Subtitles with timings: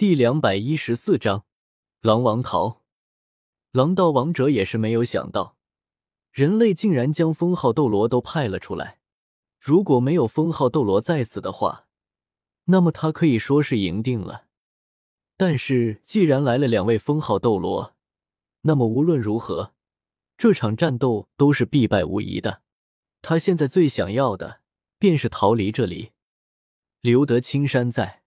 [0.00, 1.44] 第两百一十四章，
[2.00, 2.80] 狼王逃。
[3.70, 5.58] 狼道王者也是没有想到，
[6.32, 9.00] 人类竟然将封号斗罗都派了出来。
[9.60, 11.86] 如果没有封号斗罗在此的话，
[12.64, 14.46] 那么他可以说是赢定了。
[15.36, 17.94] 但是既然来了两位封号斗罗，
[18.62, 19.74] 那么无论如何，
[20.38, 22.62] 这场战斗都是必败无疑的。
[23.20, 24.62] 他现在最想要的
[24.98, 26.12] 便是逃离这里，
[27.02, 28.22] 留得青山在，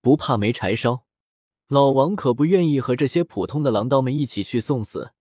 [0.00, 1.04] 不怕没柴烧。
[1.68, 5.12] 老王可不愿意和这些普通的狼刀们一起去送死。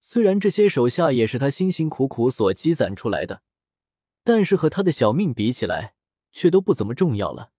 [0.00, 3.42] 虽然这些手下也是他辛辛苦苦所积攒出来的，
[4.22, 5.94] 但是和他的小命比起来，
[6.30, 7.50] 却都不怎么重要了。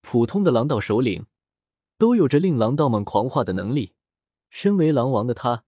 [0.00, 1.26] 普通的狼道首领
[1.98, 3.92] 都有着令狼道们狂化的能力，
[4.48, 5.64] 身为狼王的他，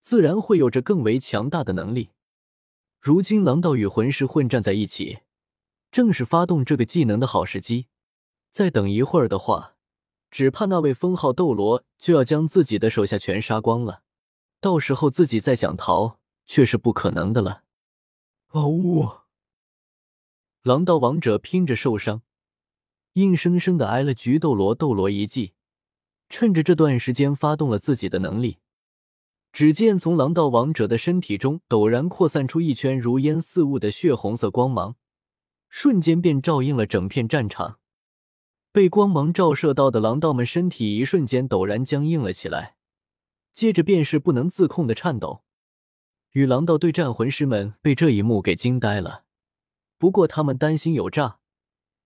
[0.00, 2.10] 自然会有着更为强大的能力。
[3.00, 5.20] 如今狼道与魂师混战在一起，
[5.90, 7.86] 正是发动这个技能的好时机。
[8.50, 9.75] 再等一会儿的话，
[10.36, 14.02] 只怕那位封号斗罗就要将自己的手下全杀光了，
[14.60, 17.62] 到时候自己再想逃却是不可能的了。
[18.48, 19.08] 嗷呜！
[20.62, 22.20] 狼道王者拼着受伤，
[23.14, 25.54] 硬生生的挨了菊斗罗斗罗一记，
[26.28, 28.58] 趁着这段时间发动了自己的能力。
[29.54, 34.96] 只见从狼道王者的身体中陡然扩散出一圈如烟似雾的血红色光芒，
[35.70, 37.78] 瞬间便照映了整片战场。
[38.76, 42.76] 被光芒照射到的狼道们身体一瞬间陡然僵硬了起来，
[43.54, 45.42] 接着便是不能自控的颤抖。
[46.32, 49.24] 与狼道对战魂师们被这一幕给惊呆了，
[49.96, 51.38] 不过他们担心有诈，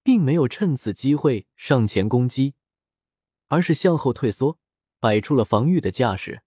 [0.05, 2.55] 并没有趁此机会上前攻击，
[3.49, 4.61] 而是向后退缩，
[5.01, 6.43] 摆出了防御的架势。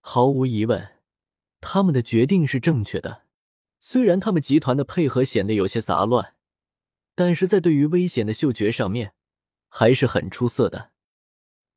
[0.00, 1.00] 毫无疑问，
[1.60, 3.22] 他们的决定是正确的。
[3.80, 6.36] 虽然他们集团的配合显得有些杂乱，
[7.16, 9.14] 但是在对于危险的嗅觉上面。
[9.74, 10.90] 还是很出色的。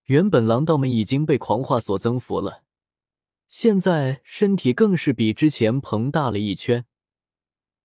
[0.08, 2.64] 原本狼道们已经被狂化所征服了，
[3.48, 6.86] 现在身体更是比之前膨大了一圈，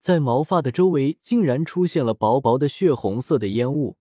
[0.01, 3.97] 在毛发的周围竟然出现了薄薄的血红色的烟雾，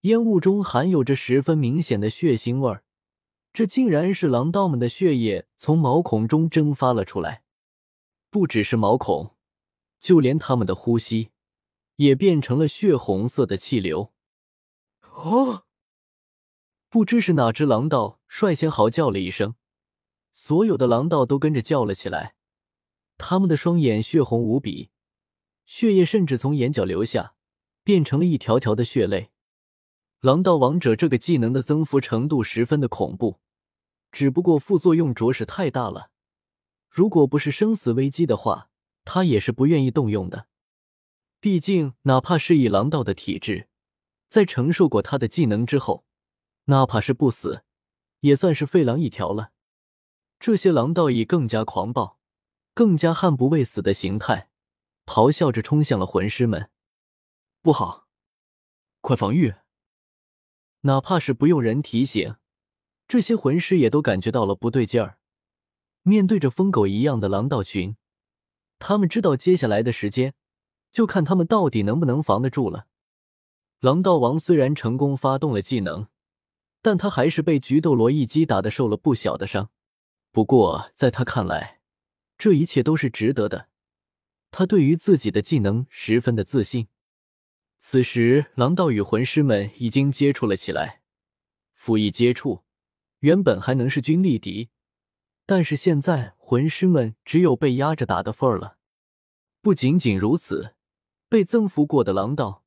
[0.00, 2.82] 烟雾中含有着十分明显的血腥味儿。
[3.52, 7.44] 这竟然是狼道们的血液从毛孔中蒸发了出来，
[8.30, 9.36] 不只是毛孔，
[10.00, 11.30] 就连他们的呼吸
[11.94, 14.12] 也变成了血红色的气流。
[15.24, 15.64] 哦！
[16.90, 19.54] 不知是哪只狼道率先嚎叫了一声，
[20.32, 22.34] 所有的狼道都跟着叫了起来。
[23.16, 24.90] 他们的双眼血红无比，
[25.64, 27.34] 血液甚至从眼角流下，
[27.82, 29.30] 变成了一条条的血泪。
[30.20, 33.40] 狼道王者这个技能的增幅程度十分的恐怖，
[34.12, 36.10] 只不过副作用着实太大了。
[36.90, 38.68] 如果不是生死危机的话，
[39.04, 40.48] 他也是不愿意动用的。
[41.40, 43.68] 毕竟，哪怕是以狼道的体质。
[44.28, 46.04] 在承受过他的技能之后，
[46.64, 47.64] 哪怕是不死，
[48.20, 49.52] 也算是废狼一条了。
[50.40, 52.18] 这些狼道以更加狂暴、
[52.74, 54.48] 更加悍不畏死的形态，
[55.06, 56.70] 咆哮着冲向了魂师们。
[57.62, 58.08] 不好，
[59.00, 59.54] 快防御！
[60.80, 62.36] 哪怕是不用人提醒，
[63.08, 65.18] 这些魂师也都感觉到了不对劲儿。
[66.02, 67.96] 面对着疯狗一样的狼道群，
[68.78, 70.34] 他们知道接下来的时间，
[70.92, 72.86] 就看他们到底能不能防得住了。
[73.80, 76.08] 狼道王虽然成功发动了技能，
[76.80, 79.70] 但他还是被菊斗罗一击打的受了不小的伤。
[80.32, 81.80] 不过在他看来，
[82.36, 83.68] 这一切都是值得的。
[84.50, 86.88] 他对于自己的技能十分的自信。
[87.78, 91.02] 此时，狼道与魂师们已经接触了起来。
[91.74, 92.64] 甫一接触，
[93.18, 94.70] 原本还能势均力敌，
[95.44, 98.78] 但是现在魂师们只有被压着打的份儿了。
[99.60, 100.74] 不仅仅如此，
[101.28, 102.63] 被增幅过的狼道。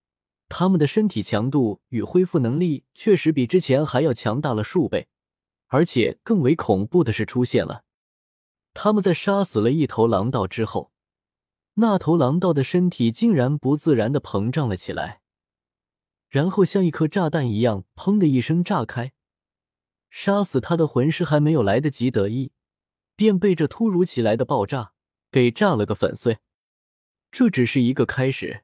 [0.49, 5.07] 他们的身体强度与恢复能力确实比之前还要强大了数倍，
[5.67, 7.83] 而且更为恐怖的是出现了，
[8.73, 10.91] 他们在杀死了一头狼道之后，
[11.75, 15.21] 那头狼道的身体竟然不自然的膨胀了起来，
[16.29, 19.11] 然后像一颗炸弹一样，砰的一声炸开，
[20.09, 22.51] 杀死他的魂师还没有来得及得意，
[23.15, 24.93] 便被这突如其来的爆炸
[25.29, 26.39] 给炸了个粉碎。
[27.29, 28.63] 这只是一个开始。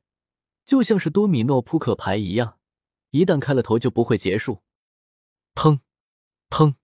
[0.65, 2.59] 就像是多米诺扑克牌一样，
[3.11, 4.61] 一旦开了头就不会结束。
[5.55, 5.79] 砰，
[6.49, 6.75] 砰，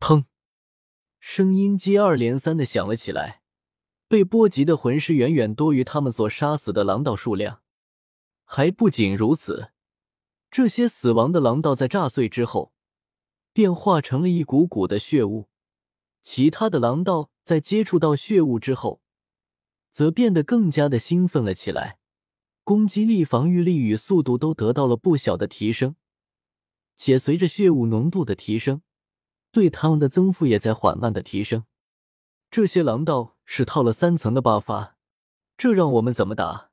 [0.00, 0.24] 砰，
[1.18, 3.42] 声音接二连三的响了起来。
[4.06, 7.60] 被波及的魂师远远多于他们所杀死的狼道数量。
[8.44, 9.72] 还不仅如此，
[10.50, 12.72] 这些死亡的狼道在炸碎之后，
[13.52, 15.50] 便化成了一股股的血雾。
[16.22, 19.02] 其他的狼道在接触到血雾之后，
[19.90, 21.97] 则变得更加的兴奋了起来。
[22.68, 25.96] 攻击力、防御力与速度都得到了不小的提升。
[26.98, 28.82] 且随着血雾浓度的提升，
[29.50, 31.64] 对他们的增幅也在缓慢的提升。
[32.50, 34.90] 这些狼道是套了三层的 buff，
[35.56, 36.68] 这让我们怎么打？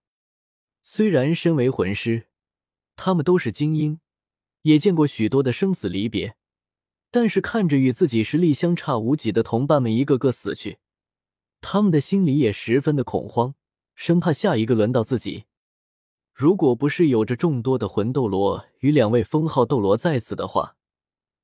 [0.84, 2.28] 虽然身为魂师，
[2.98, 4.02] 他们都是精英，
[4.64, 6.36] 也见过许多的生死离别，
[7.10, 10.80] 但是看着与自己实力相差无几的同伴们一个个死去，
[11.62, 13.56] 他们的心里也十分的恐慌，
[13.96, 15.46] 生怕下一个轮到自己。
[16.36, 20.76] 如果不是有着众多的魂斗罗与两位封号斗罗在此的话，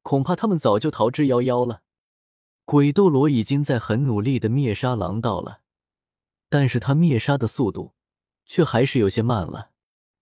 [0.01, 1.83] 恐怕他们早就逃之夭夭了。
[2.65, 5.61] 鬼斗罗已经在很努力的灭杀狼道了，
[6.49, 7.93] 但是他灭杀的速度
[8.45, 9.69] 却还是有些慢了，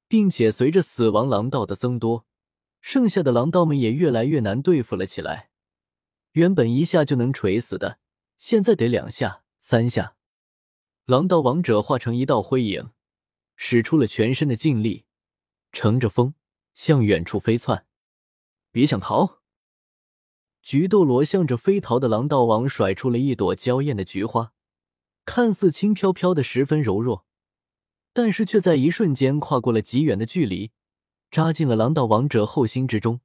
[0.07, 2.27] 并且随着死亡狼道的增多，
[2.79, 5.49] 剩下的狼道们也越来越难对付了起来。
[6.33, 7.97] 原本一下就能锤死的，
[8.37, 10.13] 现在得两下、三下。
[11.07, 12.91] 狼道王者化成一道灰影。
[13.61, 15.03] 使出了全身的劲力，
[15.73, 16.33] 乘着风
[16.73, 17.85] 向远处飞窜。
[18.71, 19.41] 别想逃！
[20.61, 24.53] 菊斗罗向着飞逃的狼道王甩出了一朵娇艳的菊花，
[25.25, 27.25] 看似轻飘飘的，十分柔弱，
[28.13, 30.71] 但是却在一瞬间跨过了极远的距离，
[31.29, 33.19] 扎进了狼道王者后心之中。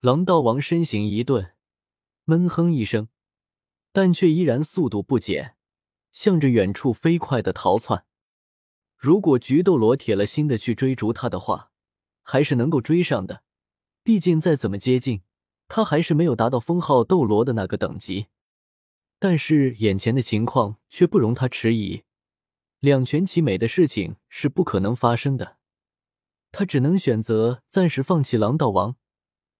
[0.00, 1.52] 狼道王身形一顿，
[2.24, 3.08] 闷哼一声，
[3.92, 5.56] 但却依然速度不减，
[6.12, 8.06] 向着远处飞快的逃窜。
[9.04, 11.70] 如果菊斗罗铁了心的去追逐他的话，
[12.22, 13.42] 还是能够追上的。
[14.02, 15.20] 毕竟再怎么接近，
[15.68, 18.28] 他还是没有达到封号斗罗的那个等级。
[19.18, 22.04] 但是眼前的情况却不容他迟疑，
[22.80, 25.58] 两全其美的事情是不可能发生的。
[26.50, 28.96] 他只能选择暂时放弃狼道王，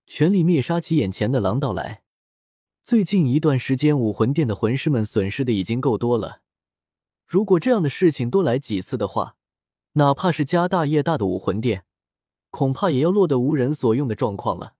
[0.06, 2.04] 全力灭杀起眼前的狼道来。
[2.82, 6.43] 最近一段时间，武魂殿的魂师们损失的已经够多了。
[7.26, 9.36] 如果这样的事情多来几次的话，
[9.92, 11.84] 哪怕是家大业大的武魂殿，
[12.50, 14.74] 恐怕也要落得无人所用的状况了。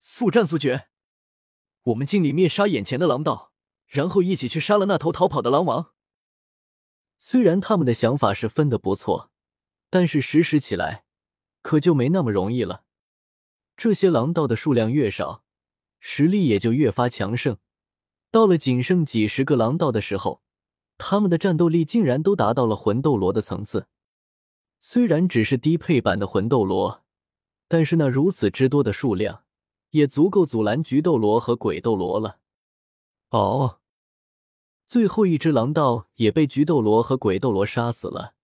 [0.00, 0.88] 速战速决，
[1.84, 3.52] 我们尽力灭杀眼前的狼道，
[3.86, 5.92] 然后一起去杀了那头逃跑的狼王。
[7.18, 9.30] 虽然他们的想法是分的不错，
[9.88, 11.04] 但是实施起来
[11.62, 12.84] 可就没那么容易了。
[13.76, 15.44] 这些狼道的数量越少，
[16.00, 17.58] 实力也就越发强盛。
[18.30, 20.42] 到了仅剩几十个狼道的时候。
[20.98, 23.86] 他们的战斗力竟然都达到了魂斗罗的层次，
[24.78, 27.02] 虽然只是低配版的魂斗罗，
[27.68, 29.44] 但是那如此之多的数量，
[29.90, 32.38] 也足够阻拦菊斗罗和鬼斗罗了。
[33.30, 33.80] 哦，
[34.86, 38.34] 最后一只狼道也被菊斗罗和鬼斗罗杀死了，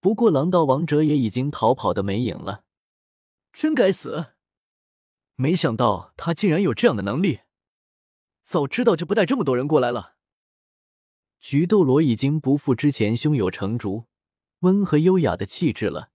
[0.00, 2.64] 不过狼道王者也已经逃跑的没影了。
[3.52, 4.26] 真该死！
[5.34, 7.40] 没想到他竟然有这样的能力，
[8.42, 10.16] 早知道就不带这么多人过来了。
[11.40, 14.04] 菊斗罗已经不复之前胸有成竹、
[14.60, 16.10] 温和优雅的气质了，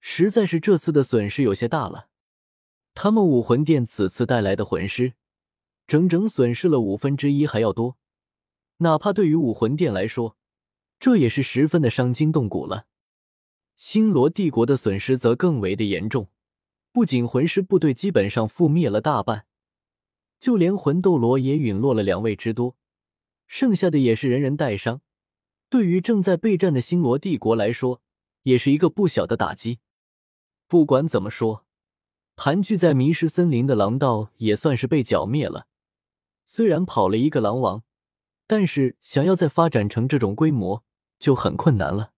[0.00, 2.08] 实在是这次的损失有些大了。
[2.94, 5.14] 他们武魂殿此次带来的魂师，
[5.88, 7.96] 整整损失了五分之一还要多，
[8.78, 10.36] 哪怕对于武魂殿来说，
[11.00, 12.86] 这也是十分的伤筋动骨了。
[13.74, 16.28] 星罗帝国的损失则更为的严重，
[16.92, 19.46] 不仅魂师部队基本上覆灭了大半，
[20.38, 22.76] 就连魂斗罗也陨落了两位之多。
[23.48, 25.00] 剩下的也是人人带伤，
[25.68, 28.02] 对于正在备战的星罗帝国来说，
[28.42, 29.80] 也是一个不小的打击。
[30.68, 31.64] 不管怎么说，
[32.36, 35.66] 盘踞在迷失森林的狼道也算是被剿灭了。
[36.46, 37.82] 虽然跑了一个狼王，
[38.46, 40.84] 但是想要再发展成这种规模
[41.18, 42.12] 就很困难了。